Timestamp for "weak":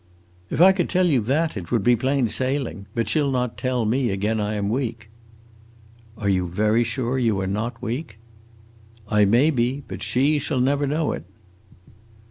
4.67-5.09, 7.83-8.17